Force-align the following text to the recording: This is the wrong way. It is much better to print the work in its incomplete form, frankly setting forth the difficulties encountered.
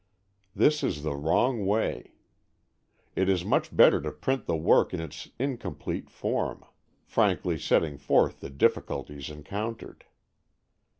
This 0.55 0.81
is 0.81 1.03
the 1.03 1.13
wrong 1.15 1.63
way. 1.63 2.13
It 3.15 3.29
is 3.29 3.45
much 3.45 3.75
better 3.77 4.01
to 4.01 4.11
print 4.11 4.47
the 4.47 4.57
work 4.57 4.95
in 4.95 4.99
its 4.99 5.29
incomplete 5.37 6.09
form, 6.09 6.65
frankly 7.05 7.59
setting 7.59 7.99
forth 7.99 8.39
the 8.39 8.49
difficulties 8.49 9.29
encountered. 9.29 10.05